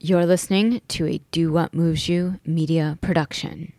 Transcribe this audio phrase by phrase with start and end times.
[0.00, 3.72] You're listening to a Do What Moves You media production.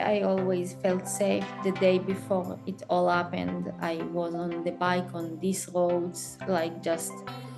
[0.00, 3.70] I always felt safe the day before it all happened.
[3.82, 7.12] I was on the bike on these roads, like just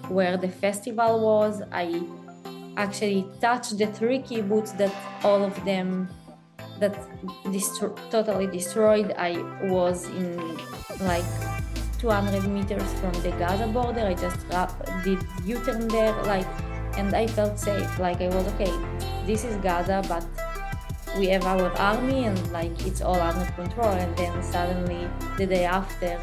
[0.08, 1.62] where the festival was.
[1.70, 2.02] I
[2.76, 6.08] actually touched the three kibbutz that all of them
[6.80, 6.98] that
[7.44, 9.14] destro- totally destroyed.
[9.16, 9.38] I
[9.70, 10.58] was in
[10.98, 11.24] like
[11.98, 14.06] 200 meters from the Gaza border.
[14.06, 14.40] I just
[15.04, 16.46] did U-turn there, like,
[16.96, 17.98] and I felt safe.
[17.98, 18.72] Like I was okay.
[19.26, 20.24] This is Gaza, but
[21.18, 23.88] we have our army, and like it's all under control.
[23.88, 26.20] And then suddenly, the day after,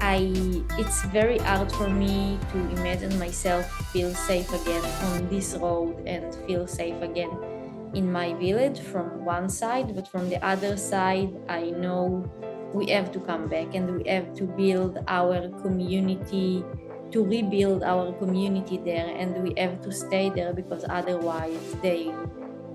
[0.00, 0.32] I
[0.78, 6.34] it's very hard for me to imagine myself feel safe again on this road and
[6.46, 7.30] feel safe again
[7.92, 12.24] in my village from one side, but from the other side, I know
[12.72, 16.64] we have to come back and we have to build our community
[17.10, 22.14] to rebuild our community there and we have to stay there because otherwise they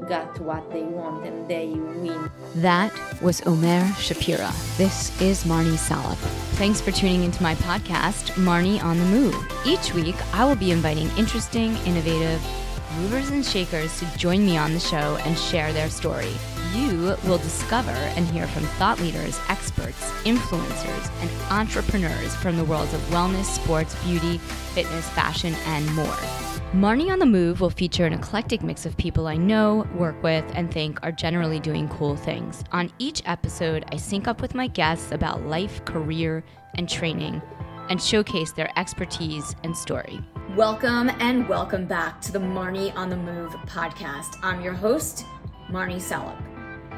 [0.09, 2.29] got what they want and they win.
[2.55, 4.51] That was Omer Shapira.
[4.77, 6.17] This is Marni Salup.
[6.57, 9.35] Thanks for tuning into my podcast, Marni on the Move.
[9.66, 12.41] Each week, I will be inviting interesting, innovative
[12.97, 16.33] movers and shakers to join me on the show and share their story
[16.75, 22.93] you will discover and hear from thought leaders, experts, influencers, and entrepreneurs from the worlds
[22.93, 24.37] of wellness, sports, beauty,
[24.73, 26.05] fitness, fashion, and more.
[26.73, 30.43] Marni on the Move will feature an eclectic mix of people I know, work with,
[30.55, 32.63] and think are generally doing cool things.
[32.73, 37.41] On each episode, I sync up with my guests about life, career, and training
[37.89, 40.19] and showcase their expertise and story.
[40.55, 44.37] Welcome and welcome back to the Marni on the Move podcast.
[44.41, 45.25] I'm your host,
[45.69, 46.54] Marni Salup.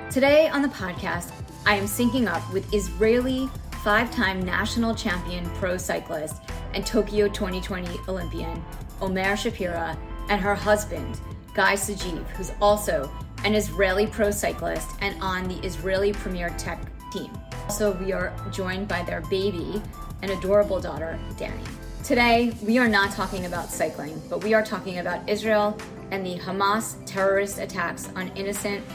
[0.09, 1.33] Today on the podcast,
[1.65, 3.49] I am syncing up with Israeli
[3.83, 6.37] five time national champion pro cyclist
[6.73, 8.63] and Tokyo 2020 Olympian
[9.01, 9.97] Omer Shapira
[10.29, 11.19] and her husband,
[11.53, 13.11] Guy Sagiv, who's also
[13.43, 16.79] an Israeli pro cyclist and on the Israeli Premier Tech
[17.11, 17.29] team.
[17.65, 19.81] Also, we are joined by their baby,
[20.21, 21.63] an adorable daughter, Danny.
[22.05, 25.77] Today, we are not talking about cycling, but we are talking about Israel
[26.11, 28.85] and the Hamas terrorist attacks on innocent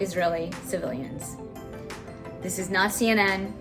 [0.00, 1.36] Israeli civilians.
[2.42, 3.52] This is not CNN,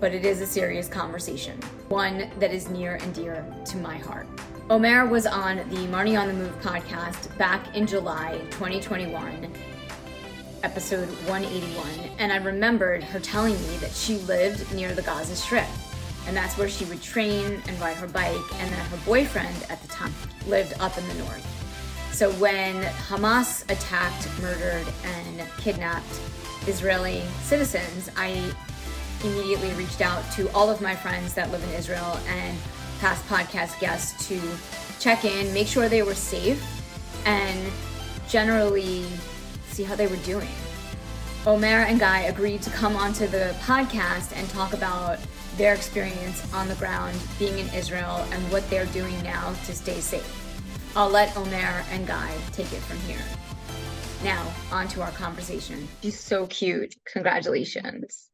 [0.00, 4.26] but it is a serious conversation, one that is near and dear to my heart.
[4.70, 9.50] Omer was on the Marni on the Move podcast back in July 2021,
[10.62, 15.66] episode 181, and I remembered her telling me that she lived near the Gaza Strip,
[16.26, 19.80] and that's where she would train and ride her bike, and that her boyfriend at
[19.82, 20.14] the time
[20.46, 21.53] lived up in the north.
[22.14, 26.20] So when Hamas attacked, murdered, and kidnapped
[26.68, 28.40] Israeli citizens, I
[29.24, 32.56] immediately reached out to all of my friends that live in Israel and
[33.00, 34.40] past podcast guests to
[35.00, 36.64] check in, make sure they were safe,
[37.26, 37.72] and
[38.28, 39.06] generally
[39.70, 40.54] see how they were doing.
[41.46, 45.18] Omer and Guy agreed to come onto the podcast and talk about
[45.56, 49.98] their experience on the ground being in Israel and what they're doing now to stay
[50.00, 50.43] safe.
[50.96, 53.18] I'll let Omer and Guy take it from here.
[54.22, 55.88] Now, on to our conversation.
[56.02, 56.94] She's so cute.
[57.12, 58.28] Congratulations.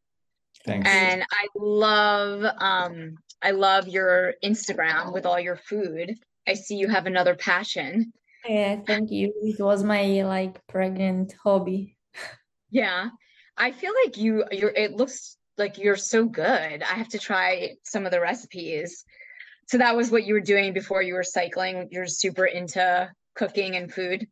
[0.66, 0.86] Thanks.
[0.86, 6.14] And I love um I love your Instagram with all your food.
[6.46, 8.12] I see you have another passion.
[8.46, 9.32] Yeah, thank you.
[9.42, 11.96] It was my like pregnant hobby.
[12.70, 13.08] Yeah.
[13.56, 16.82] I feel like you you're it looks like you're so good.
[16.82, 19.04] I have to try some of the recipes
[19.70, 21.86] so that was what you were doing before you were cycling.
[21.92, 24.26] You're super into cooking and food.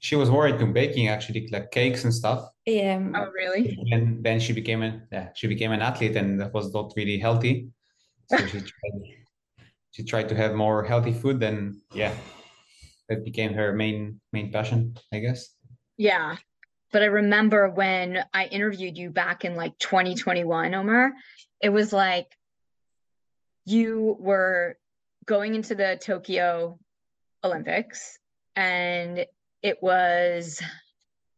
[0.00, 2.50] She was worried to baking actually, like cakes and stuff.
[2.66, 3.00] Yeah.
[3.14, 3.78] Oh, really?
[3.92, 7.18] And then she became a yeah, she became an athlete, and that was not really
[7.18, 7.70] healthy.
[8.26, 9.00] So she tried,
[9.92, 11.40] she tried to have more healthy food.
[11.40, 12.12] Then yeah,
[13.08, 15.48] that became her main main passion, I guess.
[15.96, 16.36] Yeah,
[16.92, 21.12] but I remember when I interviewed you back in like 2021, Omer,
[21.62, 22.36] It was like
[23.64, 24.76] you were
[25.26, 26.78] going into the Tokyo
[27.44, 28.18] Olympics
[28.56, 29.26] and
[29.62, 30.62] it was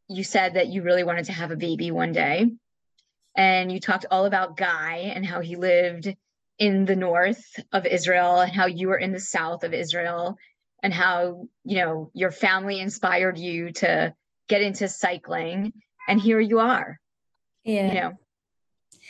[0.08, 2.50] you said that you really wanted to have a baby one day.
[3.34, 6.14] And you talked all about Guy and how he lived
[6.58, 10.36] in the north of Israel and how you were in the south of Israel
[10.82, 14.14] and how you know your family inspired you to
[14.48, 15.72] get into cycling.
[16.08, 17.00] And here you are
[17.64, 17.88] yeah.
[17.88, 18.12] you know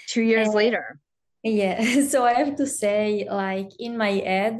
[0.08, 1.00] 2 years later
[1.42, 4.58] yeah, so I have to say, like in my head,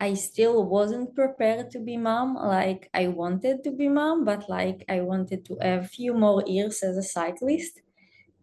[0.00, 2.34] I still wasn't prepared to be mom.
[2.36, 6.42] Like I wanted to be mom, but like I wanted to have a few more
[6.46, 7.80] years as a cyclist.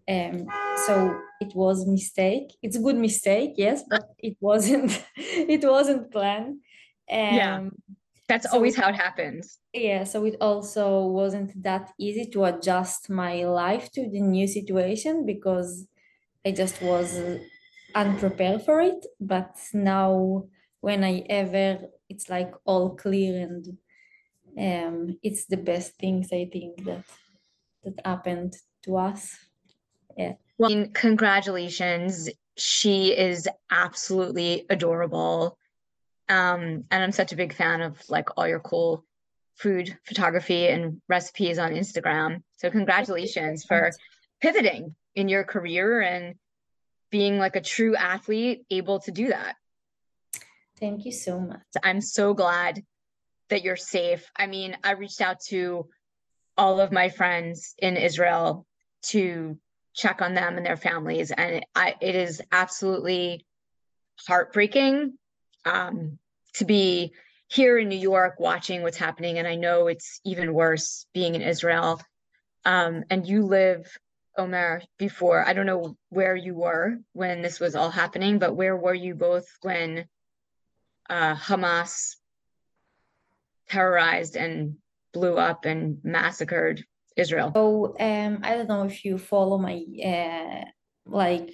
[0.10, 0.48] Um,
[0.86, 2.54] so it was mistake.
[2.62, 5.04] It's a good mistake, yes, but it wasn't.
[5.18, 6.62] it wasn't planned.
[7.12, 7.60] Um, yeah,
[8.28, 9.60] that's so always how it happens.
[9.74, 15.26] Yeah, so it also wasn't that easy to adjust my life to the new situation
[15.26, 15.88] because
[16.46, 17.20] I just was
[17.96, 19.06] unprepared for it.
[19.20, 20.46] But now,
[20.82, 23.66] when I ever, it's like all clear and
[24.58, 27.04] um, it's the best things I think that
[27.84, 29.36] that happened to us.
[30.18, 30.34] Yeah.
[30.58, 32.30] Well, congratulations.
[32.58, 35.58] She is absolutely adorable.
[36.30, 39.06] Um, and I'm such a big fan of like all your cool
[39.56, 42.42] food photography and recipes on Instagram.
[42.58, 43.92] So congratulations for
[44.42, 46.36] pivoting in your career and
[47.10, 49.56] being like a true athlete able to do that.
[50.80, 51.62] Thank you so much.
[51.84, 52.84] I'm so glad
[53.50, 54.30] that you're safe.
[54.36, 55.88] I mean, I reached out to
[56.58, 58.66] all of my friends in Israel
[59.04, 59.58] to
[59.94, 63.46] check on them and their families, and I, it is absolutely
[64.28, 65.14] heartbreaking
[65.66, 66.20] um,
[66.56, 67.14] to be
[67.48, 69.38] here in New York watching what's happening.
[69.38, 72.02] And I know it's even worse being in Israel.
[72.66, 73.88] Um, and you live,
[74.38, 75.48] Omer, before.
[75.48, 79.16] I don't know where you were when this was all happening, but where were you
[79.16, 80.06] both when
[81.10, 82.16] uh, Hamas
[83.70, 84.76] terrorized and
[85.14, 86.84] blew up and massacred
[87.16, 87.52] Israel?
[87.56, 90.66] So um, I don't know if you follow my uh,
[91.06, 91.50] like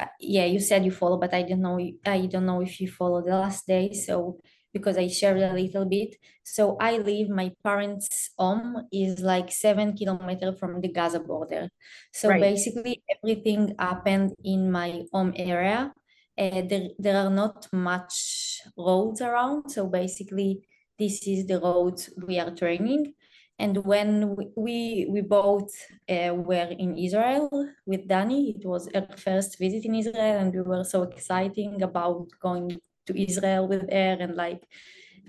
[0.00, 2.88] uh, yeah you said you follow but i don't know i don't know if you
[2.88, 4.38] follow the last day so
[4.74, 6.16] because i shared a little bit.
[6.42, 11.70] So i live my parents home is like seven kilometers from the gaza border.
[12.12, 12.40] So right.
[12.40, 15.94] basically everything happened in my home area.
[16.36, 19.70] Uh, there, there are not much roads around.
[19.70, 20.66] So basically
[20.98, 23.14] this is the roads we are training.
[23.58, 25.70] And when we we both
[26.08, 27.48] uh, were in Israel
[27.86, 32.26] with Dani, it was her first visit in Israel, and we were so exciting about
[32.42, 34.62] going to Israel with her, and like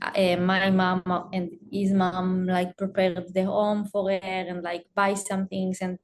[0.02, 5.14] uh, my mom and his mom like prepared the home for her and like buy
[5.14, 6.00] some things and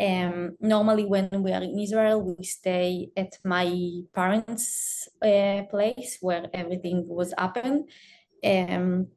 [0.00, 3.68] um, normally when we are in Israel, we stay at my
[4.14, 7.90] parents' uh, place where everything was happened.
[8.42, 9.08] Um,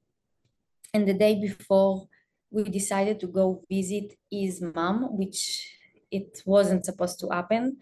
[0.94, 2.10] and the day before,
[2.52, 5.74] we decided to go visit his mom, which
[6.12, 7.78] it wasn't supposed to happen.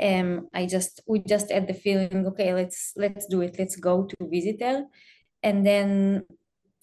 [0.00, 4.04] Um, I just we just had the feeling, okay, let's let's do it, let's go
[4.04, 4.84] to visit her,
[5.42, 6.24] and then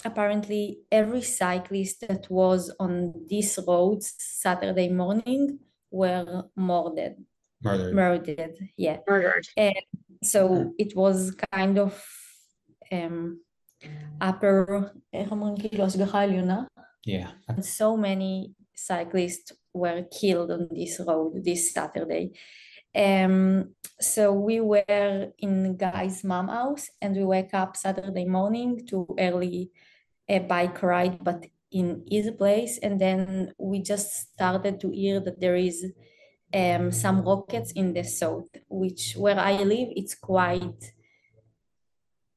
[0.05, 5.59] apparently every cyclist that was on these roads Saturday morning
[5.91, 7.15] were murdered.
[7.61, 7.93] Murdered.
[7.93, 8.69] Murdered.
[8.77, 8.97] Yeah.
[9.07, 9.47] Murdered.
[9.57, 9.75] And
[10.23, 12.01] so it was kind of
[12.91, 13.41] um,
[14.21, 14.93] upper,
[17.05, 17.31] yeah.
[17.61, 22.31] So many cyclists were killed on this road this Saturday.
[22.95, 29.07] Um, so we were in guy's mom house and we wake up Saturday morning to
[29.19, 29.71] early
[30.27, 32.79] a bike ride, but in his place.
[32.79, 35.85] And then we just started to hear that there is
[36.53, 40.93] um, some rockets in the south, which where I live, it's quite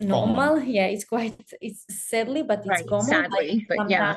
[0.01, 0.61] normal.
[0.61, 3.07] Yeah, it's quite it's sadly, but it's right, common.
[3.07, 4.17] Sadly, but yeah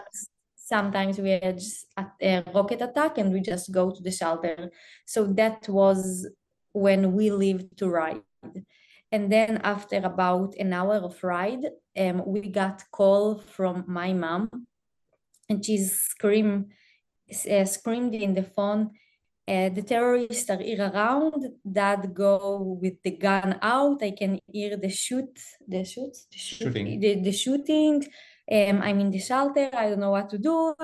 [0.66, 1.86] sometimes we had just
[2.22, 4.72] a rocket attack and we just go to the shelter.
[5.06, 6.28] So that was
[6.74, 8.22] when we lived to ride.
[9.12, 11.66] And then after about an hour of ride
[11.98, 14.50] um, we got call from my mom
[15.48, 16.72] and she screamed
[17.50, 18.92] uh, screamed in the phone
[19.48, 21.46] uh, the terrorists are here around.
[21.64, 24.02] That go with the gun out.
[24.02, 27.00] I can hear the shoot the shoot the shooting.
[27.00, 28.04] the, the shooting
[28.52, 30.76] um, I'm in the shelter, I don't know what to do.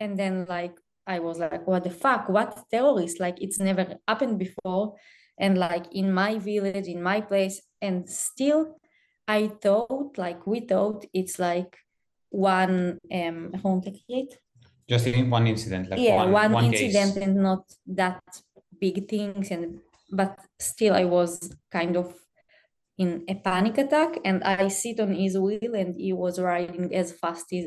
[0.00, 2.28] And then like I was like, what the fuck?
[2.28, 3.20] What terrorist?
[3.20, 4.94] Like it's never happened before.
[5.38, 8.78] And like in my village, in my place, and still
[9.26, 11.76] I thought, like we thought it's like
[12.30, 13.52] one um
[14.88, 17.22] just in one incident, like yeah, one, one, one incident case.
[17.22, 18.22] and not that
[18.80, 22.14] big things and but still I was kind of
[22.98, 27.12] in a panic attack and I sit on his wheel and he was riding as
[27.12, 27.66] fast as,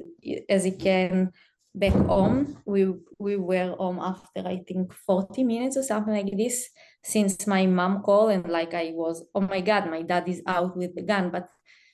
[0.49, 1.31] as he can
[1.73, 2.57] back home.
[2.65, 6.69] We we were home after I think 40 minutes or something like this
[7.03, 10.75] since my mom called and like I was, oh my God, my dad is out
[10.75, 11.29] with the gun.
[11.31, 11.49] But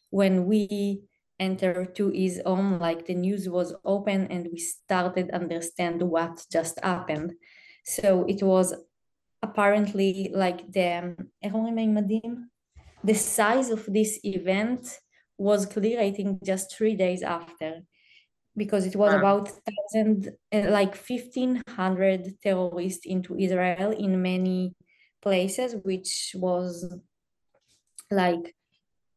[0.10, 1.03] when we
[1.39, 6.79] entered to his home, like the news was open and we started understand what just
[6.84, 7.34] happened.
[7.86, 8.74] So it was
[9.44, 11.15] apparently like the,
[13.10, 14.82] the size of this event
[15.50, 17.72] was clear, I think, just three days after.
[18.66, 19.20] because it was Wow.
[19.22, 20.18] about thousand,
[20.56, 24.60] uh, like fifteen hundred terrorists into Israel in many
[25.26, 26.12] places, which
[26.46, 26.72] was
[28.24, 28.46] like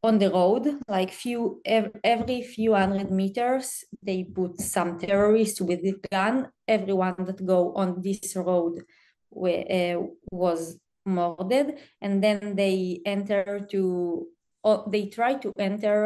[0.02, 0.64] on the road,
[0.96, 1.40] like few
[2.14, 3.66] every few hundred meters,
[4.08, 6.34] they put some terrorists with a gun.
[6.76, 8.74] Everyone that go on this road
[9.30, 9.98] wa- uh,
[10.42, 10.60] was
[11.18, 14.26] murdered, and then they enter to,
[14.62, 15.98] or they try to enter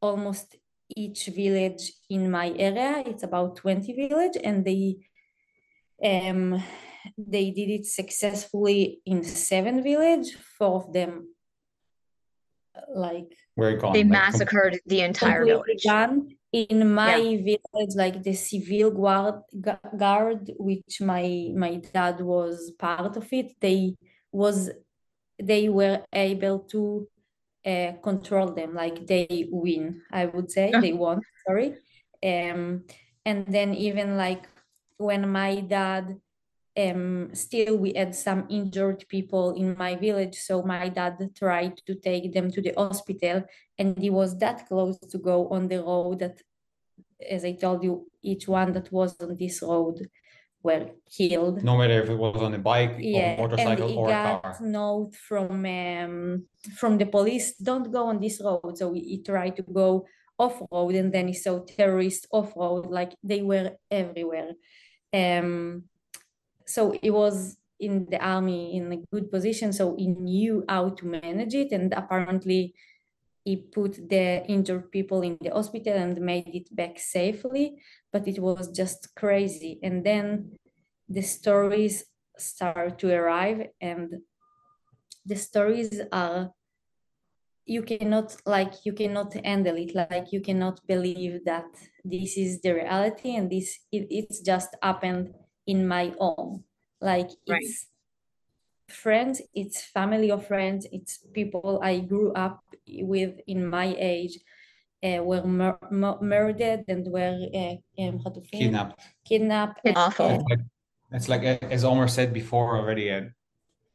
[0.00, 0.56] almost
[0.96, 3.02] each village in my area.
[3.06, 4.84] It's about twenty village, and they
[6.12, 6.62] um
[7.16, 10.28] they did it successfully in seven village.
[10.56, 11.12] Four of them
[12.94, 13.92] like Where gone?
[13.92, 15.84] They like, com- massacred the entire completely village.
[15.84, 16.36] gone.
[16.52, 17.20] In my
[17.50, 19.42] village, like the civil guard,
[19.96, 23.94] guard, which my my dad was part of it, they
[24.32, 24.70] was
[25.42, 27.08] they were able to
[27.66, 28.74] uh, control them.
[28.74, 31.20] Like they win, I would say they won.
[31.46, 31.74] Sorry,
[32.24, 32.84] um,
[33.24, 34.46] and then even like
[34.96, 36.20] when my dad
[36.76, 41.96] um still we had some injured people in my village so my dad tried to
[41.96, 43.42] take them to the hospital
[43.78, 46.40] and he was that close to go on the road that
[47.28, 50.08] as i told you each one that was on this road
[50.62, 54.40] were killed no matter if it was on a bike yeah or motorcycle or a
[54.40, 54.56] car.
[54.60, 56.44] note from um
[56.76, 58.76] from the police don't go on this road.
[58.76, 60.06] So he, he tried to go
[60.38, 64.52] off road and then he saw terrorists off road like they were everywhere.
[65.12, 65.84] Um
[66.66, 71.06] so he was in the army in a good position so he knew how to
[71.06, 72.74] manage it and apparently
[73.50, 77.66] he put the injured people in the hospital and made it back safely
[78.12, 79.78] but it was just crazy.
[79.82, 80.52] And then
[81.08, 82.04] the stories
[82.38, 84.14] start to arrive and
[85.26, 86.52] the stories are
[87.66, 89.94] you cannot like you cannot handle it.
[89.94, 91.70] Like you cannot believe that
[92.04, 95.34] this is the reality and this it, it's just happened
[95.66, 96.64] in my own.
[97.00, 97.62] Like Right.
[97.62, 97.86] it's
[98.90, 104.38] friends, it's family of friends, it's people I grew up with in my age
[105.02, 109.00] uh, were mur- mur- murdered and were uh, um, kidnapped.
[109.24, 109.80] Kidnapped.
[109.84, 110.30] It's uh, awful.
[110.30, 110.60] It's like,
[111.12, 113.22] it's like as Omer said before already, uh,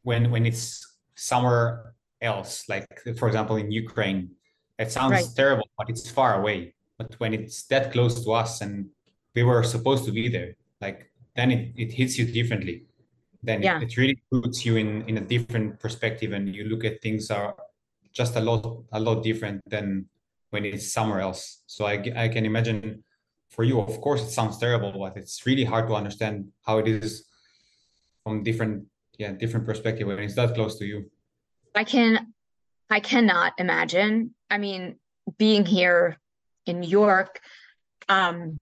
[0.04, 0.86] when when it's
[1.16, 2.88] somewhere else, like
[3.18, 4.32] for example in Ukraine,
[4.80, 5.26] it sounds right.
[5.36, 6.74] terrible, but it's far away.
[6.98, 8.88] But when it's that close to us and
[9.36, 12.86] we were supposed to be there, like then it, it hits you differently
[13.46, 13.78] then Yeah.
[13.80, 17.30] it, it really puts you in in a different perspective, and you look at things
[17.30, 17.56] are
[18.12, 20.10] just a lot a lot different than
[20.50, 21.64] when it's somewhere else.
[21.68, 23.04] So i, I can imagine
[23.50, 26.88] for you, of course, it sounds terrible, but it's really hard to understand how it
[26.88, 27.26] is
[28.24, 28.88] from different,
[29.18, 31.10] yeah, different perspective when it's that close to you.
[31.76, 32.34] I can
[32.90, 34.34] I cannot imagine.
[34.50, 34.98] I mean,
[35.38, 36.18] being here
[36.66, 37.40] in New York,
[38.10, 38.58] um,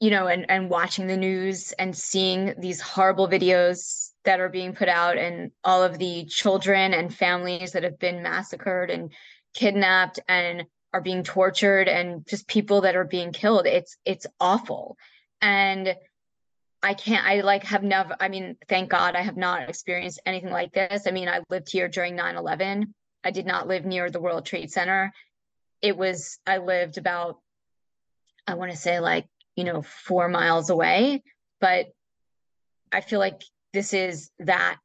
[0.00, 4.74] you know, and and watching the news and seeing these horrible videos that are being
[4.74, 9.10] put out and all of the children and families that have been massacred and
[9.54, 13.66] kidnapped and are being tortured and just people that are being killed.
[13.66, 14.98] It's it's awful.
[15.40, 15.96] And
[16.82, 20.50] I can't, I like have never, I mean, thank God I have not experienced anything
[20.50, 21.06] like this.
[21.06, 22.94] I mean, I lived here during 9 11.
[23.24, 25.10] I did not live near the World Trade Center.
[25.80, 27.38] It was, I lived about,
[28.46, 31.22] I want to say like, you know, four miles away,
[31.62, 31.86] but
[32.92, 33.40] I feel like
[33.72, 34.78] this is that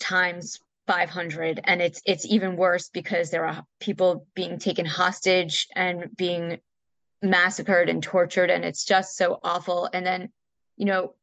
[0.00, 6.08] times 500 and it's it's even worse because there are people being taken hostage and
[6.16, 6.58] being
[7.22, 8.50] massacred and tortured.
[8.50, 9.88] And it's just so awful.
[9.92, 10.30] And then
[10.76, 11.14] you know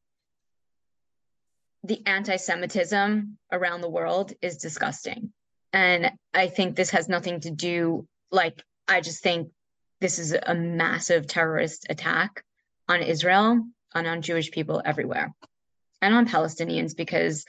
[1.84, 5.32] the anti-Semitism around the world is disgusting.
[5.72, 9.52] And I think this has nothing to do, like, I just think
[10.02, 12.44] this is a massive terrorist attack
[12.88, 15.32] on Israel and on Jewish people everywhere
[16.06, 17.46] and on Palestinians because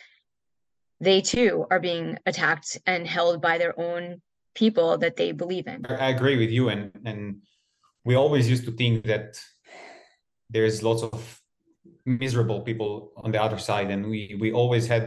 [1.07, 4.23] they too are being attacked and held by their own
[4.55, 5.85] people that they believe in.
[5.87, 7.21] I I agree with you, and and
[8.09, 9.29] we always used to think that
[10.55, 11.21] there's lots of
[12.23, 15.05] miserable people on the other side, and we we always had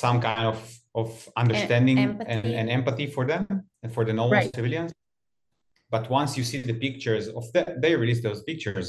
[0.00, 0.58] some kind of
[0.94, 1.08] of
[1.42, 2.54] understanding and, empathy.
[2.58, 3.44] and empathy for them
[3.82, 4.54] and for the normal Right.
[4.54, 4.92] civilians.
[5.94, 8.86] But once you see the pictures of that, they released those pictures,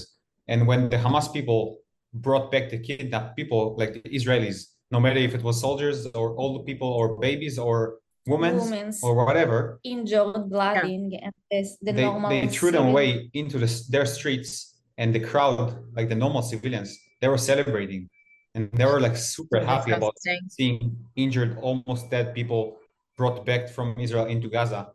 [0.52, 1.83] and when the Hamas people
[2.14, 6.36] brought back the kidnapped people, like the Israelis, no matter if it was soldiers or
[6.38, 8.60] old people or babies or women
[9.02, 13.84] or whatever, injured, bloody, and this, the they, normal they threw them away into the,
[13.90, 18.08] their streets and the crowd like the normal civilians they were celebrating
[18.54, 20.14] and they were like super happy about
[20.50, 22.78] seeing injured almost dead people
[23.18, 24.92] brought back from israel into gaza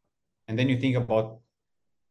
[0.46, 1.40] and then you think about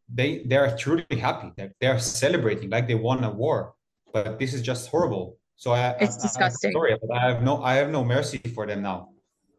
[0.08, 1.52] they they are truly happy.
[1.58, 3.74] Like they are celebrating, like they won a war.
[4.24, 5.38] But this is just horrible.
[5.56, 6.70] So I, It's I, disgusting.
[6.70, 9.10] I'm sorry, but I have no I have no mercy for them now.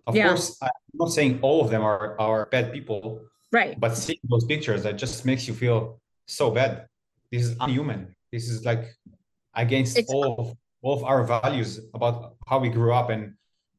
[0.06, 0.28] Of Yeah.
[0.28, 3.02] course, I'm not saying all of them are are bad people,
[3.52, 3.74] Right.
[3.78, 6.86] but seeing those pictures that just makes you feel so bad.
[7.32, 8.14] This is unhuman.
[8.32, 8.84] This is like
[9.54, 10.46] against It's- all of,
[10.82, 13.34] all of our values about how we grew up and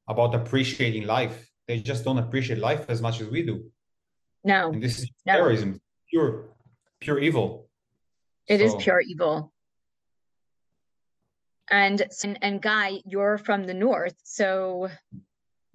[0.08, 1.36] about appreciating life.
[1.68, 3.56] They just don't appreciate life as much as we do.
[4.44, 5.34] No, And this is No.
[5.34, 5.70] terrorism,
[6.10, 6.30] pure,
[7.00, 7.48] pure evil.
[8.48, 9.54] it is So, pure evil.
[11.72, 14.90] And, and and Guy, you're from the north, so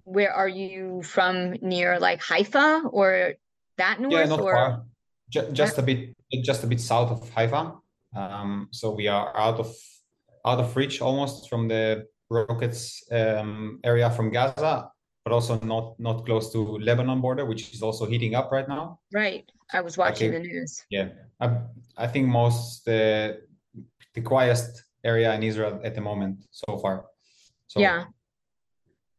[0.05, 1.55] where are you from?
[1.63, 3.35] Near like Haifa or
[3.79, 4.13] that north?
[4.13, 4.83] Yeah, not or far.
[5.31, 7.75] Ju- just a bit, just a bit south of Haifa.
[8.17, 9.75] Um, so we are out of
[10.45, 14.91] out of reach almost from the rockets um, area from Gaza,
[15.25, 18.99] but also not not close to Lebanon border, which is also heating up right now.
[19.13, 19.45] right?
[19.73, 20.39] I was watching Okay.
[20.43, 20.85] the news.
[20.91, 21.09] Yeah,
[21.41, 21.57] I,
[21.97, 23.41] I think most the
[24.15, 27.05] the quietest area in Israel at the moment so far.
[27.69, 28.05] So Yeah.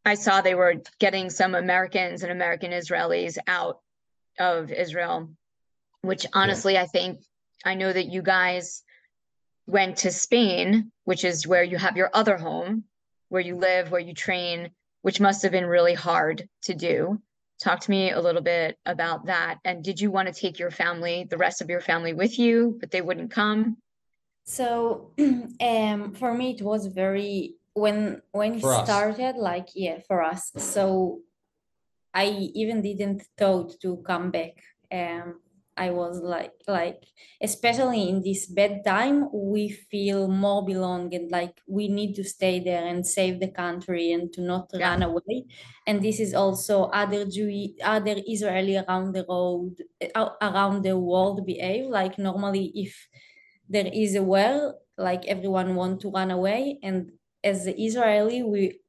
[0.04, 3.80] I saw they were getting some Americans and American Israelis out
[4.40, 5.30] of Israel,
[6.02, 7.22] which honestly, I think
[7.64, 8.84] I know that you guys
[9.66, 12.84] went to Spain, which is where you have your other home,
[13.30, 14.70] where you live, where you train,
[15.02, 17.20] which must have been really hard to do.
[17.60, 19.60] Talk to me a little bit about that.
[19.66, 22.78] And did you want to take your family, the rest of your family with you,
[22.80, 23.78] but they wouldn't come?
[24.46, 25.12] So,
[25.62, 28.86] um, for me, it was very when when it For us.
[28.88, 30.52] started, like yeah, for us.
[30.58, 31.22] So,
[32.14, 34.54] I even didn't thought to come back.
[34.92, 35.42] Um,
[35.78, 37.04] I was like like
[37.42, 42.60] especially in this bad time, we feel more belong and like we need to stay
[42.62, 44.90] there and save the country and to not Yeah.
[44.92, 45.46] run away.
[45.86, 47.50] And this is also other Jew
[47.84, 49.76] other Israeli around the road
[50.16, 52.96] uh, around the world behave like normally if
[53.70, 57.12] there is a war, like everyone want to run away, and
[57.44, 58.80] as the Israeli, we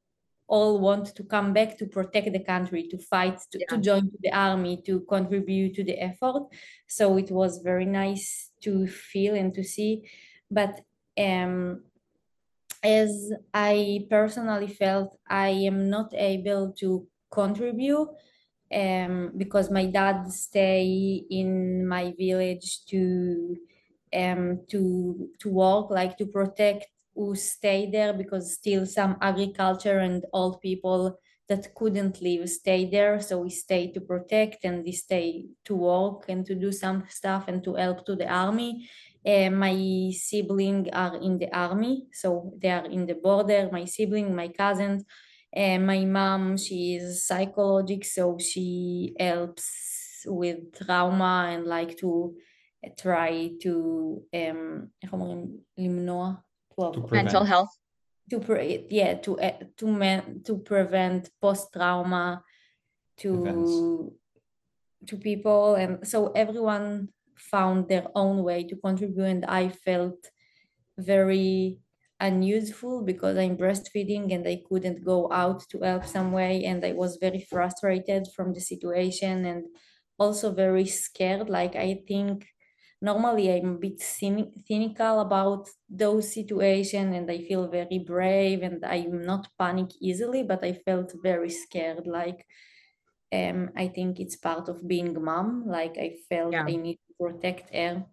[0.47, 4.31] all want to come back to protect the country, to fight, to, to join the
[4.31, 6.43] army, to contribute to the effort.
[6.87, 10.09] So it was very nice to feel and to see.
[10.49, 10.79] But
[11.19, 11.83] um,
[12.81, 18.09] as I personally felt, I am not able to contribute
[18.73, 23.57] um, because my dad stay in my village to
[24.13, 30.23] um, to to work, like to protect who stay there because still some agriculture and
[30.33, 33.19] old people that couldn't live stay there.
[33.21, 37.45] So we stay to protect and we stay to work and to do some stuff
[37.47, 38.89] and to help to the army.
[39.25, 43.67] Uh, my sibling are in the army, so they are in the border.
[43.71, 45.03] My sibling, my cousins,
[45.53, 52.35] and my mom, she is psychologic, so she helps with trauma and like to
[52.96, 53.72] try to
[54.34, 55.56] um, איך אומרים?
[55.78, 56.34] למנוע,
[56.70, 57.48] to To avoid- Mental prevent.
[57.48, 57.72] health?
[58.30, 62.26] to pre- yeah to uh, to men to prevent post trauma
[63.22, 63.72] to Events.
[65.08, 66.86] to people and so everyone
[67.52, 70.20] found their own way to contribute and I felt
[71.12, 71.80] very
[72.20, 76.92] unuseful because I'm breastfeeding and I couldn't go out to help some way and I
[77.02, 79.62] was very frustrated from the situation and
[80.22, 82.34] also very scared like I think
[83.01, 89.23] normally I'm a bit cynical about those situations and I feel very brave and I'm
[89.25, 92.07] not panic easily, but I felt very scared.
[92.07, 92.45] Like,
[93.33, 95.65] um, I think it's part of being mom.
[95.67, 96.63] Like, I felt Yeah.
[96.67, 98.05] I need to protect her.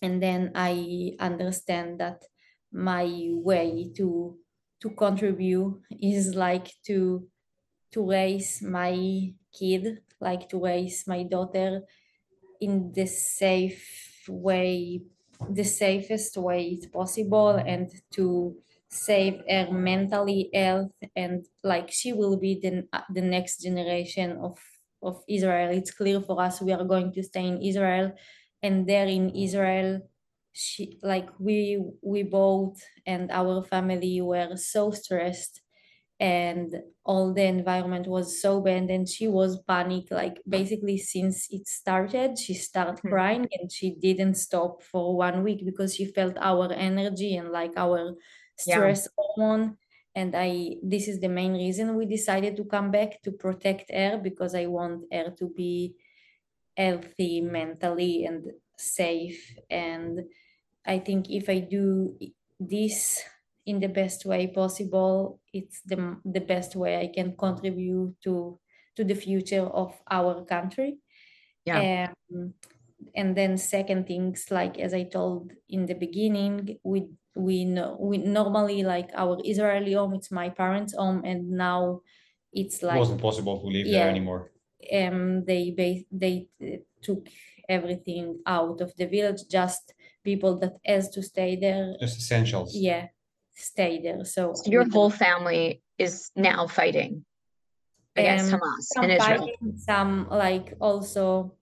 [0.00, 2.24] And then I understand that
[2.72, 4.38] my way to
[4.80, 7.28] to contribute is like to
[7.92, 11.82] to raise my kid, like to raise my daughter
[12.62, 15.02] in the safe way,
[15.50, 18.56] the safest way it's possible, and to
[18.88, 24.58] save her mentally health and like she will be the uh, the next generation of
[25.02, 25.70] of Israel.
[25.72, 28.12] It's clear for us we are going to stay in Israel,
[28.62, 30.00] and there in Israel,
[30.52, 35.62] she like we we both and our family were so stressed
[36.22, 41.66] and all the environment was so bad and she was panic like basically since it
[41.68, 43.10] started she started Mhm.
[43.10, 47.72] crying and she didn't stop for one week because she felt our energy and like
[47.76, 48.14] our
[48.64, 48.82] Yeah.
[48.82, 49.76] stress hormone
[50.14, 54.18] and i this is the main reason we decided to come back to protect her
[54.22, 55.96] because i want her to be
[56.76, 60.20] healthy mentally and safe and
[60.86, 62.16] i think if i do
[62.60, 63.22] this
[63.66, 68.58] in the best way possible it's the, the best way i can contribute to
[68.96, 70.98] to the future of our country
[71.64, 72.10] Yeah.
[72.34, 72.54] um,
[73.14, 76.98] and then second things like as I told in the beginning, we
[77.34, 80.14] we know we normally like our Israeli home.
[80.14, 82.00] It's my parents' home, and now
[82.52, 83.98] it's like it wasn't possible to live yeah.
[83.98, 84.42] there anymore.
[85.00, 85.62] um they
[86.22, 87.26] they uh, took
[87.68, 89.94] everything out of the village just
[90.24, 92.70] people that has to stay there Just essentials.
[92.74, 93.06] yeah
[93.54, 97.24] stay there so So your whole don't- family is now fighting
[98.16, 99.38] against Um, Hamas some in Israel.
[99.38, 101.54] fighting, some like also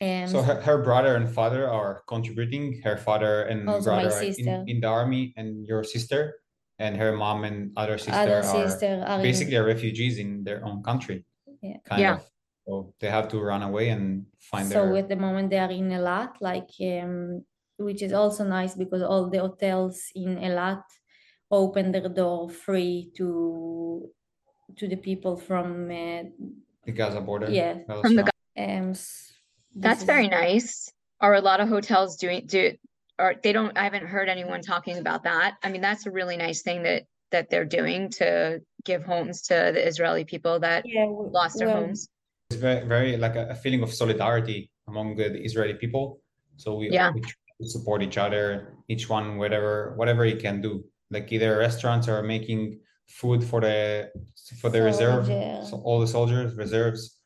[0.00, 2.82] um So her, her brother and father are contributing.
[2.84, 6.20] Her father and brother are in, in the army, and your sister
[6.78, 10.44] and her mom and other sister other are sister are in- basically are refugees in
[10.44, 11.24] their own country.
[11.62, 11.78] Yeah.
[11.88, 12.14] Kind Yeah.
[12.16, 12.30] of.
[12.66, 15.70] So they have to run away and find so their at the moment they are
[15.80, 17.44] in Eilat like um
[17.78, 20.82] which is also nice because all the hotels in Eilat
[21.50, 24.08] open their door free to
[24.76, 26.22] to the people from uh,
[26.84, 27.48] the Gaza border.
[27.50, 28.22] Yeah, Gaza from the
[28.58, 28.94] um
[29.74, 30.92] That's is- very nice.
[31.20, 32.72] Are a lot of hotels doing do
[33.18, 35.54] or they don't I haven't heard anyone talking about that.
[35.62, 39.54] I mean, that's a really nice thing that that they're doing to give homes to
[39.74, 42.08] the Israeli people that yeah we- lost their well, homes.
[42.50, 46.20] It's very, very like a, a feeling of solidarity among the, the Israeli people.
[46.56, 47.10] So we, Yeah.
[47.60, 50.84] we support each other, each one whatever whatever he can do.
[51.10, 54.10] Like either restaurants are making food for the
[54.60, 55.26] for the reserve,
[55.60, 57.20] so all the soldiers reserves,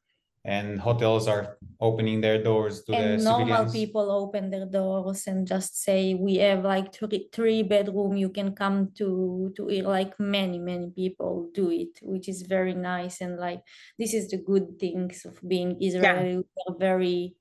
[0.45, 3.73] and hotels are opening their doors to and the normal civilians.
[3.73, 8.55] people open their doors and just say we have like three, three bedroom you can
[8.55, 9.85] come to to it.
[9.85, 13.63] Like many many people do it which is very nice and like
[13.99, 16.37] this is the good things of being israeli.
[16.39, 17.37] We are very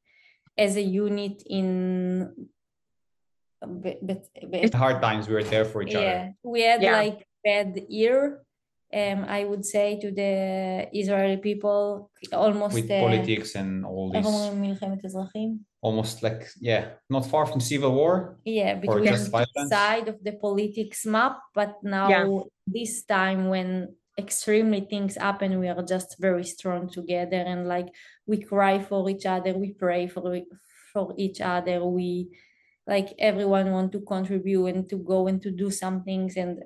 [0.57, 2.49] as a unit in
[3.61, 3.97] but,
[4.51, 5.99] but hard times we were there for each yeah.
[5.99, 6.97] other we had yeah.
[6.97, 8.41] like bad year
[8.91, 14.25] um, I would say to the Israeli people almost with uh, politics and all this
[15.81, 19.29] almost like yeah not far from civil war yeah because
[19.69, 22.39] side of the politics map but now yeah.
[22.65, 27.87] this time when extremely things happen we are just very strong together and like
[28.25, 30.41] we cry for each other we pray for
[30.91, 32.27] for each other we
[32.93, 36.63] like everyone want to contribute and to go and to do some things and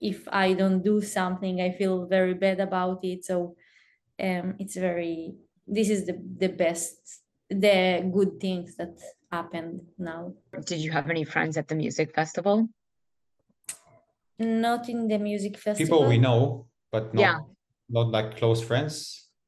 [0.00, 3.24] if I don't do something, I feel very bad about it.
[3.24, 3.36] So
[4.28, 5.34] um it's very
[5.76, 6.96] this is the the best
[7.48, 7.76] the
[8.16, 8.94] good things that
[9.30, 10.34] happened now.
[10.70, 12.68] Did you have any friends at the music festival?
[14.38, 15.98] Not in the music festival.
[15.98, 17.38] people we know, but not Yeah.
[17.88, 18.94] not like close friends.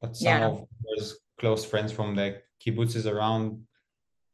[0.01, 0.47] But some Yeah.
[0.49, 1.07] of those
[1.41, 2.27] close friends from the
[2.61, 3.45] kibbutzes around,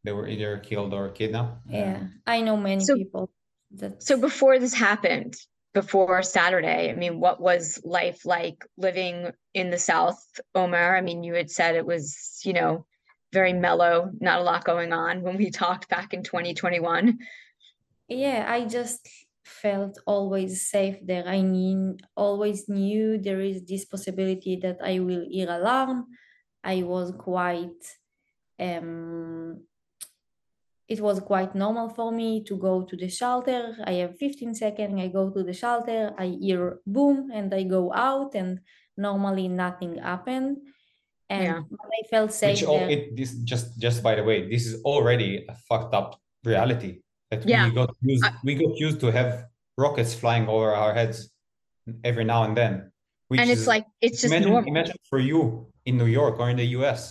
[0.03, 1.61] they were either killed or kidnapped.
[1.67, 3.29] Yeah, I know many So- people
[3.71, 4.03] that.
[4.03, 5.35] So before this happened,
[5.73, 10.21] before Saturday, I mean, what was life like living in the South,
[10.53, 10.95] Omer?
[10.97, 12.85] I mean, you had said it was, you know,
[13.31, 17.19] very mellow, not a lot going on when we talked back in 2021.
[18.09, 19.07] yeah, I just
[19.45, 21.25] felt always safe there.
[21.25, 26.07] I mean, always knew there is this possibility that I will hear alarm.
[26.63, 27.79] I was quite
[28.59, 29.61] um
[30.93, 33.61] it was quite normal for me to go to the shelter.
[33.91, 37.83] I have 15 seconds, I go to the shelter, I hear boom and I go
[37.93, 38.59] out and
[38.97, 40.57] normally nothing happened.
[41.29, 41.61] And Yeah.
[41.99, 42.89] I felt safe Which all, there.
[42.95, 46.09] it this just just by the way, this is already a fucked up
[46.43, 46.91] reality
[47.31, 47.63] that Yeah.
[47.67, 49.31] we got used I- we got used to have
[49.83, 51.17] rockets flying over our heads
[52.03, 52.73] every now and then.
[53.29, 54.67] Which And it's is- like, it's just imagine, normal.
[54.73, 55.39] imagine for you
[55.87, 57.01] in New York or in the US,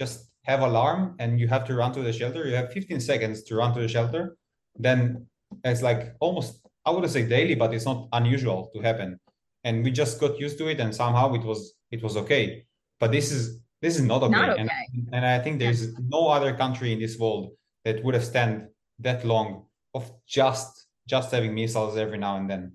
[0.00, 2.46] just have alarm and you have to run to the shelter.
[2.46, 4.36] You have 15 seconds to run to the shelter.
[4.76, 5.26] Then
[5.64, 9.20] it's like almost, I wouldn't say daily, but it's not unusual to happen.
[9.64, 12.66] And we just got used to it and somehow it was it was okay.
[12.98, 14.32] But this is this is not okay.
[14.32, 15.04] Not And, okay.
[15.12, 17.52] and I think there's no other country in this world
[17.84, 22.72] that would have stand that long of just just having missiles every now and then.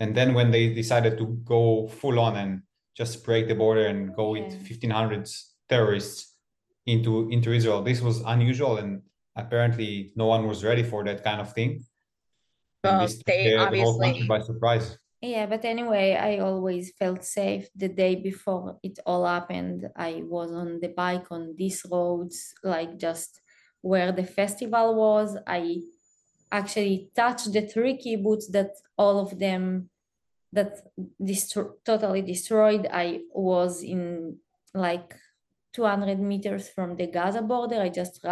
[0.00, 2.62] And then when they decided to go full on and
[2.96, 5.28] just break the border and go with 1500
[5.68, 6.31] terrorists
[6.86, 9.02] into into Israel, this was unusual and
[9.36, 11.84] apparently no one was ready for that kind of thing.
[12.84, 14.98] Well, they the, the whole by surprise.
[15.20, 19.88] Yeah, but anyway, I always felt safe the day before it all happened.
[19.94, 23.40] I was on the bike on these roads, like just
[23.82, 25.38] where the festival was.
[25.46, 25.82] I
[26.50, 29.90] actually touched the three kibbutz that all of them
[30.52, 30.80] that
[31.22, 32.88] destro- totally destroyed.
[32.92, 34.38] I was in
[34.74, 35.14] like
[35.72, 37.80] 200 meters from the Gaza border.
[37.80, 38.24] I just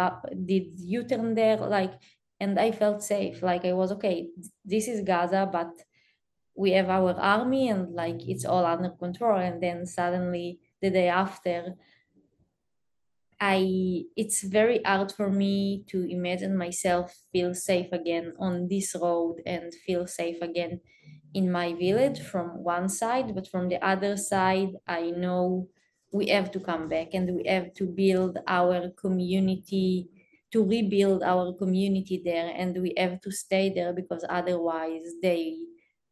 [0.45, 1.93] did U-turn there, like,
[2.39, 3.41] and I felt safe.
[3.41, 4.29] Like I was okay.
[4.65, 5.71] This is Gaza, but
[6.55, 11.07] we have our army and like it's all under control and then suddenly the day
[11.07, 11.75] after
[13.39, 19.37] I it's very hard for me to imagine myself feel safe again on this road
[19.45, 20.81] and feel safe again
[21.33, 25.69] in my village from one side, but from the other side, I know
[26.11, 30.09] we have to come back and we have to build our community
[30.51, 35.55] to rebuild our community there and we have to stay there because otherwise they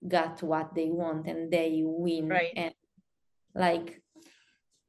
[0.07, 2.53] got what they want and they win Right.
[2.55, 2.73] and
[3.53, 4.01] like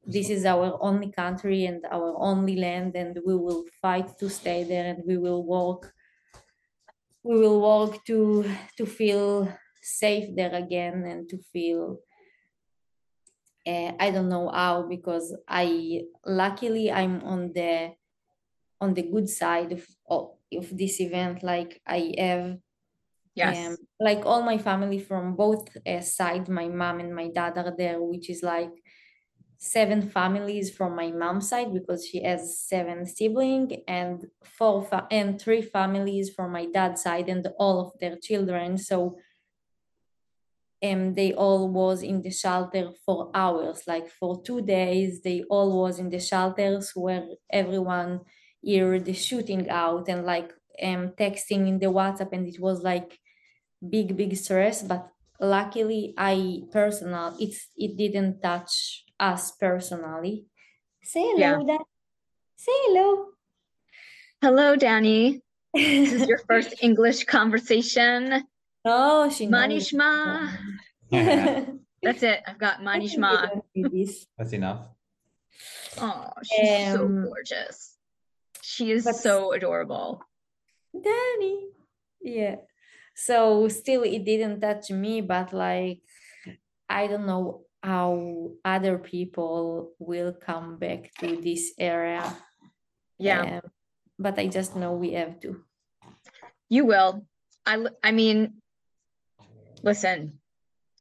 [0.05, 4.63] this is our only country and our only land and we will fight to stay
[4.63, 5.93] there and we will work
[7.23, 8.45] we will work to
[8.77, 11.99] to feel safe there again and to feel
[13.67, 17.91] uh, i don't know how because i luckily i'm on the
[18.79, 20.29] on the good side of of,
[20.71, 22.57] this event like i have
[23.35, 23.69] Yes.
[23.69, 27.73] um, like all my family from both uh, sides, my mom and my dad are
[27.77, 28.71] there, which is like
[29.57, 35.39] seven families from my mom's side because she has seven siblings and four fa- and
[35.39, 38.77] three families from my dad's side and all of their children.
[38.77, 39.17] So
[40.83, 45.21] um, they all was in the shelter for hours, like for two days.
[45.21, 48.21] They all was in the shelters where everyone
[48.65, 53.19] heard the shooting out and like um texting in the WhatsApp, and it was like
[53.89, 55.07] big big stress but
[55.39, 60.45] luckily i personal it's it didn't touch us personally
[61.01, 61.63] say hello Yeah.
[61.65, 61.85] Dad.
[62.55, 63.25] say hello
[64.43, 65.41] Hello, Danny.
[65.73, 68.43] This is your first English conversation.
[68.85, 69.61] Oh she knows.
[69.91, 70.57] Manishma.
[72.03, 72.41] That's it.
[72.47, 73.61] I've got Manishma.
[74.37, 74.87] That's enough.
[75.99, 77.97] Oh, she's so Um, gorgeous.
[78.61, 80.23] She is but- so adorable.
[80.93, 81.69] Danny.
[82.21, 82.55] Yeah.
[83.15, 86.01] So still it didn't touch me, but like
[86.89, 92.23] I don't know how other people will come back to this area.
[93.19, 93.71] Yeah, Um,
[94.17, 95.63] but I just know we have to.
[96.69, 97.25] you will.
[97.65, 98.60] I, l- I mean,
[99.83, 100.39] listen,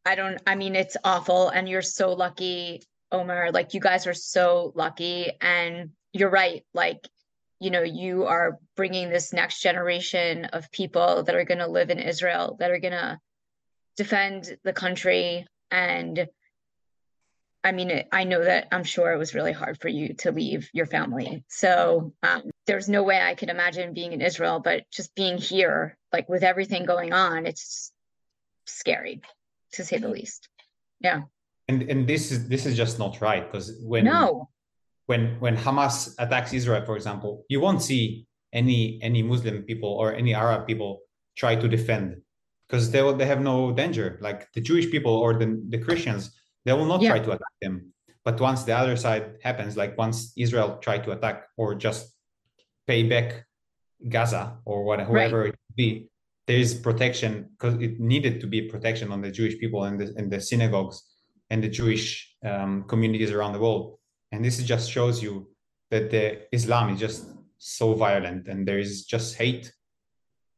[0.05, 3.51] I don't, I mean, it's awful and you're so lucky, Omer.
[3.53, 6.65] Like you guys are so lucky and you're right.
[6.75, 7.07] Like,
[7.61, 11.91] you know, you are bringing this next generation of people that are going to live
[11.91, 13.19] in Israel, that are going to
[13.97, 15.47] defend the country.
[15.71, 16.27] And
[17.63, 20.33] I mean, it, I know that I'm sure it was really hard for you to
[20.33, 21.45] leave your family.
[21.49, 25.99] So um, there's no way I could imagine being in Israel, but just being here,
[26.13, 27.93] like with everything going on, it's
[28.73, 29.21] scary
[29.73, 30.15] to say the mm-hmm.
[30.15, 30.49] least.
[31.01, 31.23] Yeah.
[31.69, 34.49] And and this is this is just not right because when No.
[35.07, 40.15] when when Hamas attacks Israel, for example, you won't see any any Muslim people or
[40.15, 41.01] any Arab people
[41.37, 42.21] try to defend
[42.67, 44.19] because they will they have no danger.
[44.21, 46.23] Like the Jewish people or the the Christians,
[46.65, 47.11] they will not Yeah.
[47.11, 47.93] try to attack them.
[48.25, 52.13] But once the other side happens, like once Israel try to attack or just
[52.87, 53.47] pay back
[54.09, 56.11] Gaza or whatever whoever it be,
[56.47, 60.13] there is protection because it needed to be protection on the Jewish people and the
[60.17, 61.03] and the synagogues
[61.51, 63.99] and the Jewish um, communities around the world.
[64.33, 65.49] And this just shows you
[65.91, 67.27] that the Islam is just
[67.59, 69.73] so violent and there is just hate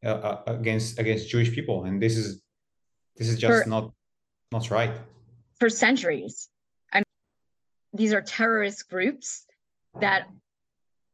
[0.05, 2.42] uh, uh, against against Jewish people, and this is
[3.16, 3.92] this is just For- not
[4.51, 4.95] not right.
[5.59, 6.49] for centuries.
[6.92, 7.05] I mean,
[7.95, 9.47] these are terrorist groups
[10.01, 10.29] that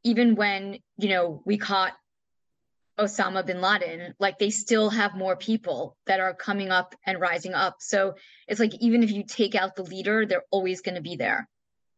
[0.04, 1.92] even when, you know, we caught
[2.98, 7.54] Osama bin Laden, like they still have more people that are coming up and rising
[7.54, 7.76] up.
[7.80, 8.14] So
[8.48, 11.48] it's like even if you take out the leader, they're always going to be there.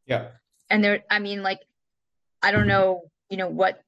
[0.07, 0.29] Yeah,
[0.69, 1.61] And they're, I mean, like,
[2.43, 3.81] I don't know, you know, what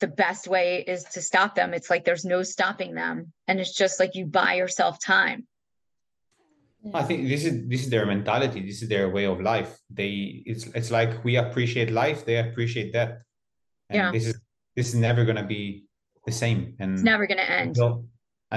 [0.00, 1.72] the best way is to stop them.
[1.72, 3.32] It's like there's no stopping them.
[3.46, 5.46] And it's just like you buy yourself time.
[6.94, 8.60] I think this is this is their mentality.
[8.64, 9.78] This is their way of life.
[9.90, 13.18] They it's it's like we appreciate life, they appreciate death.
[13.90, 14.10] And Yeah.
[14.12, 14.40] this is
[14.76, 15.84] this is never gonna be
[16.30, 16.60] the same.
[16.80, 17.68] And It's never going to end.
[17.70, 17.92] until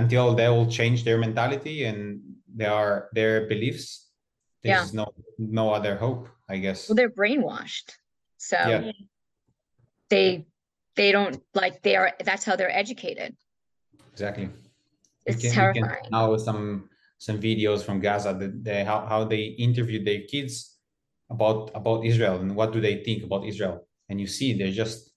[0.01, 1.99] until they will change their mentality and
[2.61, 3.85] their their beliefs,
[4.63, 4.79] Yeah.
[4.79, 5.05] there's no
[5.37, 6.79] no other hope, I guess.
[6.87, 7.87] Well, they're brainwashed.
[8.37, 8.91] So Yeah.
[10.13, 10.45] they
[10.99, 13.35] they don't like they are that's how they're educated.
[14.13, 14.49] Exactly.
[15.25, 16.03] It's we can, we terrifying.
[16.03, 20.77] can now some some videos from Gaza that they how, how they interviewed their kids
[21.35, 23.75] about about Israel and what do they think about Israel.
[24.09, 25.12] And you see they're just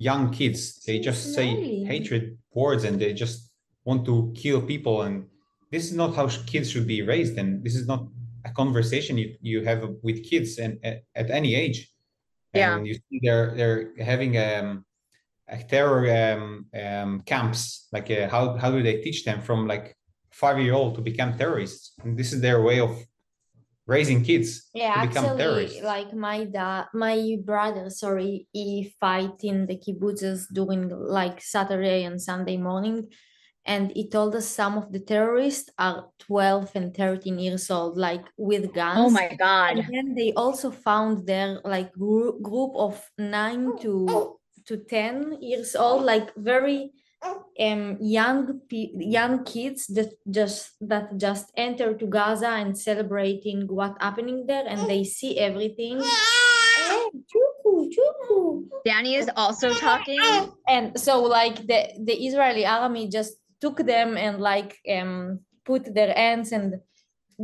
[0.00, 0.82] young kids.
[0.86, 3.52] They just say hatred words and they just
[3.84, 5.02] want to kill people.
[5.02, 5.26] And
[5.70, 7.38] this is not how kids should be raised.
[7.38, 8.08] And this is not
[8.44, 11.92] a conversation you, you have with kids and at, at any age.
[12.54, 12.76] Yeah.
[12.76, 14.84] And you see they're they're having um
[15.46, 17.88] a terror um, um, camps.
[17.92, 19.96] Like uh, how how do they teach them from like
[20.30, 21.92] five year old to become terrorists?
[22.02, 22.92] And this is their way of
[23.90, 25.82] raising kids yeah to become actually terrorists.
[25.82, 32.22] like my dad my brother sorry he fight in the kibbutzes during like saturday and
[32.22, 33.08] sunday morning
[33.66, 38.24] and he told us some of the terrorists are 12 and 13 years old like
[38.36, 39.78] with guns Oh my God.
[39.78, 44.40] and then they also found their like group group of 9 to oh.
[44.66, 46.92] to 10 years old like very
[47.60, 54.46] um young young kids that just that just enter to Gaza and celebrating what happening
[54.46, 56.00] there and they see everything.
[58.84, 60.20] Danny is also talking.
[60.68, 66.12] and so like the the Israeli army just took them and like um put their
[66.14, 66.80] hands and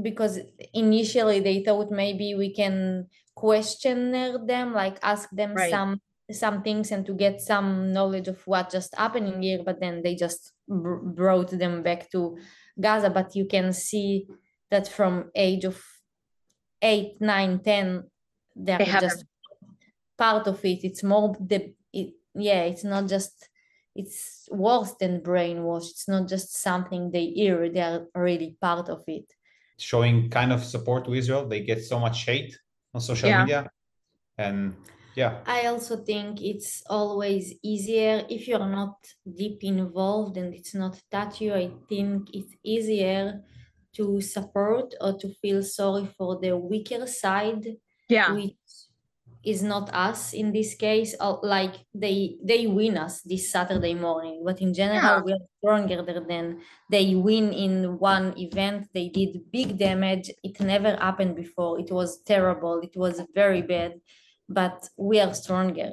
[0.00, 0.38] because
[0.72, 4.12] initially they thought maybe we can question
[4.46, 5.70] them like ask them Right.
[5.70, 6.00] some
[6.32, 10.14] some things and to get some knowledge of what just happening here but then they
[10.14, 12.36] just br- brought them back to
[12.80, 14.26] gaza but you can see
[14.70, 15.80] that from age of
[16.82, 18.04] 8 9 10
[18.56, 19.24] they're They have just
[20.18, 23.48] part of it it's more the it, yeah it's not just
[23.94, 29.04] it's worse than brainwash it's not just something they hear they are really part of
[29.06, 29.32] it
[29.78, 31.46] showing kind of support to Israel.
[31.46, 32.58] They get so much hate
[32.94, 33.40] on social Yeah.
[33.40, 33.70] media.
[34.38, 34.74] And
[35.16, 38.96] yeah, I also think it's always easier if you're not
[39.40, 41.54] deep involved and it's not touch you.
[41.54, 43.42] I think it's easier
[43.96, 47.64] to support or to feel sorry for the weaker side,
[48.08, 48.34] Yeah.
[48.34, 48.56] which
[49.42, 51.14] is not us in this case.
[51.20, 55.22] Or like they they win us this Saturday morning, but in general Yeah.
[55.24, 58.88] we are stronger than they win in one event.
[58.92, 60.30] They did big damage.
[60.42, 61.80] It never happened before.
[61.80, 62.80] It was terrible.
[62.88, 63.92] It was very bad
[64.48, 65.92] but we are stronger.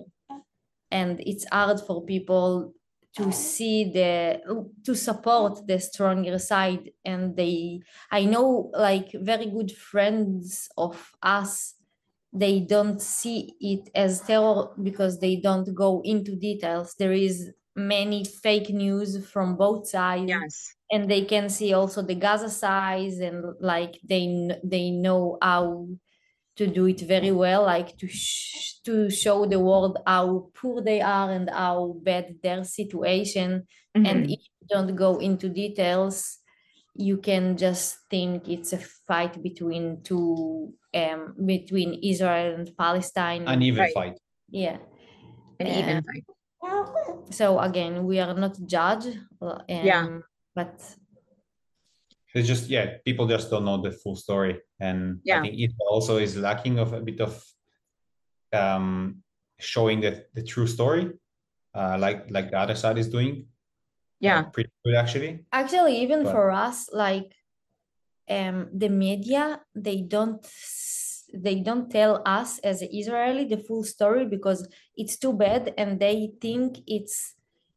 [0.92, 2.74] And it's hard for people
[3.16, 4.42] to see the
[4.86, 6.92] to support the stronger side.
[7.06, 11.76] And they i know like very good friends of us
[12.34, 16.96] they don't see it as terror because they don't go into details.
[17.00, 20.30] There is many fake news from both sides.
[20.30, 20.76] Yes.
[20.92, 24.28] and they can see also the Gaza size and like they
[24.64, 25.88] they know how
[26.56, 31.02] to do it very well like to sh- to show the world how poor they
[31.02, 34.08] are and how bad their situation Mhm.
[34.08, 36.40] and if you don't go into details
[36.96, 43.82] you can just think it's a fight between two um between Israel and Palestine uneven
[43.82, 43.94] Right.
[43.94, 44.18] fight.
[44.50, 44.78] yeah
[45.60, 46.26] An even fight.
[47.32, 49.08] so again we are not judge
[49.42, 50.08] uh, um, Yeah.
[50.56, 50.76] but
[52.34, 55.40] It's just yeah, people just don't know the full story, and Yeah.
[55.40, 57.44] I think it also is lacking of a bit of
[58.52, 59.24] um,
[59.60, 61.12] showing the the true story,
[61.76, 63.48] uh, like like the other side is doing.
[64.20, 64.40] Yeah.
[64.40, 65.46] Uh, pretty good actually.
[65.52, 67.36] actually even But- for us like
[68.30, 70.40] um the media they don't
[71.34, 74.66] they don't tell us as israeli the full story because
[74.96, 77.36] it's too bad and they think it's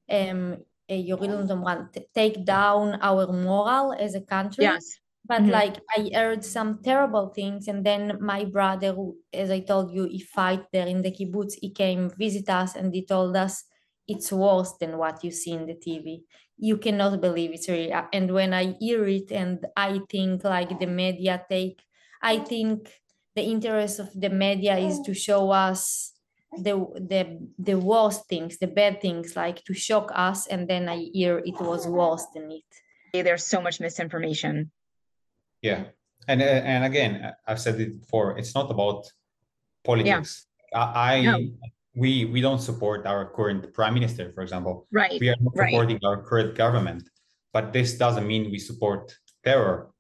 [0.09, 0.59] um
[0.95, 4.65] Yorilun Zomran, take down our moral as a country.
[4.65, 4.99] Yes.
[5.27, 5.51] But mm-hmm.
[5.51, 10.05] like I heard some terrible things, and then my brother, who, as I told you,
[10.05, 11.55] he fight there in the kibbutz.
[11.61, 13.65] He came visit us, and he told us
[14.07, 16.23] it's worse than what you see in the TV.
[16.59, 17.93] You cannot believe it's real.
[17.93, 21.83] Uh, and when I hear it, and I think like the media take,
[22.23, 22.89] I think
[23.35, 25.15] the interest of the media is to oh.
[25.15, 26.13] show us
[26.59, 26.77] the
[27.13, 31.39] the the worst things, the bad things, like to shock us, and then I hear
[31.39, 33.25] it was worse than it.
[33.25, 34.71] There's so much misinformation.
[35.63, 35.85] Yeah,
[36.29, 38.39] and uh, and again, I- I've said it before.
[38.39, 39.11] It's not about
[39.85, 40.47] politics.
[40.75, 41.39] I, I No.
[41.95, 44.87] we we don't support our current prime minister, for example.
[44.93, 45.21] Right.
[45.21, 45.71] We are not right.
[45.71, 47.09] supporting our current government,
[47.53, 49.91] but this doesn't mean we support terror.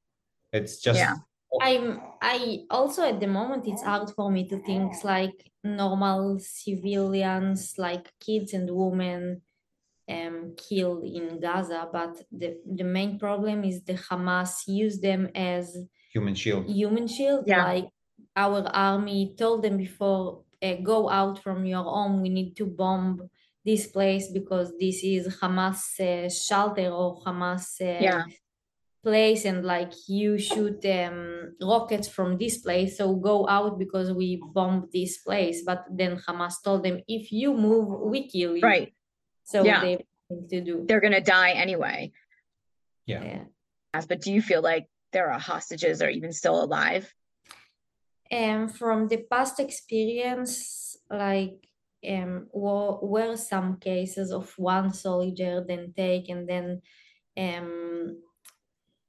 [0.52, 1.16] It's just Yeah.
[1.62, 5.38] I'm I also at the moment it's hard for me to think like
[5.74, 9.42] normal civilians like kids and women
[10.08, 15.76] um killed in Gaza, but the, the main problem is the Hamas use them as
[16.12, 16.66] human shield.
[16.66, 17.44] human shield.
[17.46, 17.64] Yeah.
[17.64, 17.88] Like
[18.36, 22.22] our army told them before, uh, go out from your home.
[22.22, 23.28] We need to bomb
[23.64, 28.22] this place because this is Hamas uh, shelter or Hamas uh, Yeah.
[29.06, 32.98] Place, and like you shoot um, rockets from this place.
[32.98, 35.62] So go out because we bombed this place.
[35.64, 38.66] But then Hamas told them, if you move, we kill you.
[38.66, 38.90] Right.
[39.44, 39.80] So Yeah.
[39.80, 39.94] they
[40.50, 42.10] to do they're gonna die anyway.
[43.06, 43.22] Yeah.
[43.22, 43.44] Yeah.
[44.08, 47.06] But do you feel like there are hostages or even still alive?
[48.32, 51.62] Um, from the past experience, like
[52.02, 56.82] um, were, were some cases of one soldier then take and then
[57.38, 58.18] um,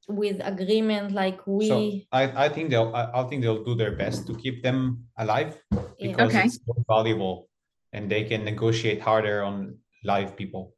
[0.08, 3.96] with agreement like we So I, I think they'll I, I think they'll do their
[3.96, 5.62] best to keep them alive
[6.02, 6.46] because Okay.
[6.46, 7.50] it's more valuable
[7.94, 10.76] and they can negotiate harder on live people.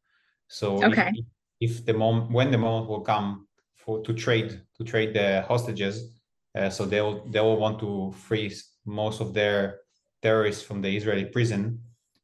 [0.47, 1.11] So if- Okay.
[1.13, 1.25] if,
[1.59, 6.17] if the moment when the moment will come for to trade to trade the hostages,
[6.55, 9.81] uh, so they'll they will want to freeze most of their
[10.21, 11.83] terrorists from the Israeli prison,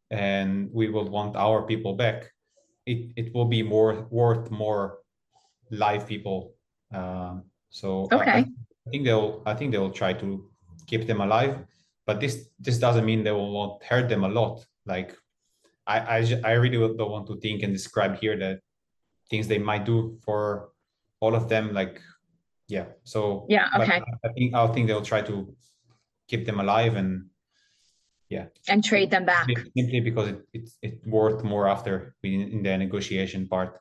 [0.10, 2.32] and we will want our people back.
[2.86, 4.99] It it will be more worth more
[5.72, 6.55] live people.
[6.93, 8.45] Um, so I- I, Okay.
[8.88, 10.49] I think they'll I think they'll try to
[10.86, 11.65] keep them alive,
[12.05, 14.63] but this this doesn't mean they will not hurt them a lot.
[14.86, 15.17] Like
[15.88, 18.59] I I, I really don't want to think and describe here the
[19.29, 20.69] things they might do for
[21.19, 21.73] all of them.
[21.73, 21.99] Like
[22.67, 24.01] yeah, so Yeah, okay.
[24.23, 25.55] I think I think they'll try to
[26.27, 27.29] keep them alive and
[28.29, 29.47] yeah And trade them back.
[29.77, 33.79] Simply because it, it's it's worth more after in, in the negotiation part.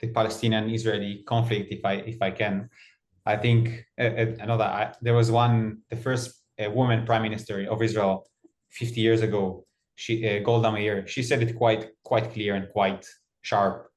[0.00, 2.68] The Palestinian Israeli conflict, if I if I can,
[3.24, 4.64] I think uh, uh, another.
[4.64, 8.26] I, there was one, the first uh, woman prime minister of Israel,
[8.70, 9.64] fifty years ago.
[9.94, 11.06] She Golda Meir.
[11.06, 13.06] She said it quite quite clear and quite
[13.40, 13.88] sharp.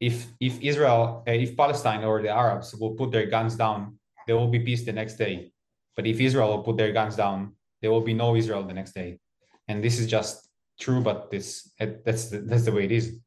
[0.00, 4.48] If if Israel, if Palestine or the Arabs will put their guns down, there will
[4.48, 5.52] be peace the next day.
[5.96, 8.92] But if Israel will put their guns down, there will be no Israel the next
[8.92, 9.20] day.
[9.68, 10.48] And this is just
[10.80, 13.20] true, but this that's the, that's the way it is.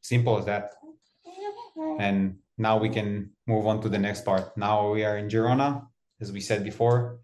[0.00, 0.74] Simple as that.
[1.98, 4.56] And now we can move on to the next part.
[4.56, 5.86] Now we are in Girona,
[6.20, 7.20] as we said before,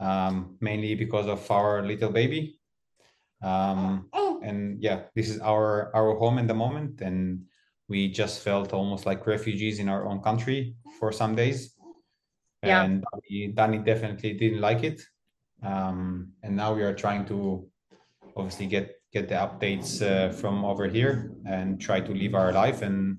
[0.00, 2.60] um, mainly because of our little baby.
[3.42, 4.08] Um,
[4.42, 7.44] and yeah, this is our our home in the moment, and
[7.88, 11.74] we just felt almost like refugees in our own country for some days.
[12.62, 12.84] Yeah.
[12.84, 15.02] And Danny, Danny definitely didn't like it.
[15.62, 17.66] Um, and now we are trying to
[18.36, 22.82] obviously get get the updates uh, from over here and try to live our life
[22.82, 23.18] and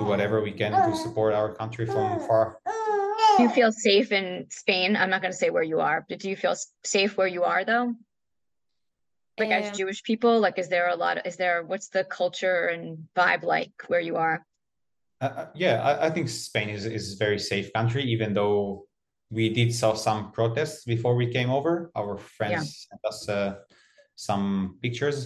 [0.00, 2.58] do whatever we can to support our country from far.
[3.36, 4.96] Do you feel safe in Spain?
[4.96, 7.44] I'm not going to say where you are, but do you feel safe where you
[7.44, 7.94] are though?
[9.38, 12.66] Like as Um, Jewish people, like is there a lot, is there, what's the culture
[12.66, 14.44] and vibe like where you are?
[15.20, 18.86] Uh, uh, yeah, I, I think Spain is is a very safe country, even though
[19.30, 21.90] we did saw some protests before we came over.
[21.94, 23.54] Our friends sent us uh,
[24.16, 25.18] some pictures,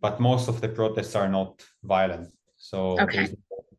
[0.00, 2.28] but most of the protests are not violent.
[2.56, 3.16] So Okay.
[3.16, 3.34] there's,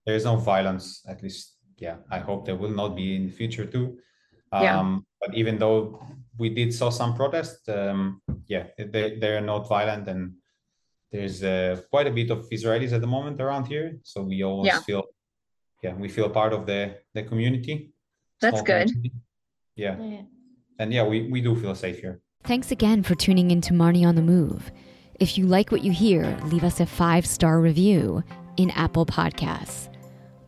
[0.09, 1.55] there's no violence, at least.
[1.77, 3.85] Yeah, I hope there will not be in the future too.
[4.51, 4.97] Um, Yeah.
[5.21, 5.79] But even though
[6.41, 8.21] we did saw some protests, um,
[8.53, 10.21] yeah, they they're not violent and
[11.11, 14.67] there's uh, quite a bit of Israelis at the moment around here, so we always
[14.71, 14.79] Yeah.
[14.87, 15.03] feel,
[15.83, 16.81] yeah, we feel part of the
[17.15, 17.75] the community.
[18.41, 18.87] That's good.
[18.87, 19.11] community.
[19.75, 20.23] Yeah, yeah.
[20.79, 22.15] and yeah, we we do feel safe here.
[22.51, 24.71] Thanks again for tuning in to Marni on the Move.
[25.25, 28.23] If you like what you hear, leave us a five star review
[28.55, 29.88] in Apple Podcasts.